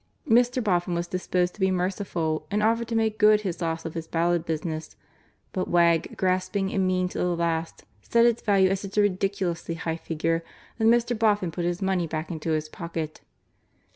Mr. 0.27 0.63
Boffin 0.63 0.95
was 0.95 1.05
disposed 1.05 1.53
to 1.53 1.59
be 1.59 1.69
merciful 1.69 2.47
and 2.49 2.63
offered 2.63 2.87
to 2.87 2.95
make 2.95 3.19
good 3.19 3.41
his 3.41 3.61
loss 3.61 3.85
of 3.85 3.93
his 3.93 4.07
ballad 4.07 4.47
business, 4.47 4.95
but 5.53 5.67
Wegg, 5.67 6.17
grasping 6.17 6.73
and 6.73 6.87
mean 6.87 7.07
to 7.09 7.19
the 7.19 7.35
last, 7.35 7.83
set 8.01 8.25
its 8.25 8.41
value 8.41 8.71
at 8.71 8.79
such 8.79 8.97
a 8.97 9.01
ridiculously 9.01 9.75
high 9.75 9.97
figure 9.97 10.43
that 10.79 10.85
Mr. 10.85 11.15
Boffin 11.15 11.51
put 11.51 11.65
his 11.65 11.83
money 11.83 12.07
back 12.07 12.31
into 12.31 12.49
his 12.49 12.67
pocket. 12.67 13.21